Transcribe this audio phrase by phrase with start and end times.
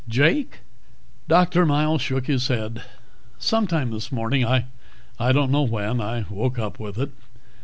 [0.09, 0.61] "Jake?"
[1.27, 1.63] Dr.
[1.63, 2.81] Miles shook his head.
[3.37, 4.65] "Sometime this morning, I
[5.31, 6.01] don't know when.
[6.01, 7.11] I woke up with it."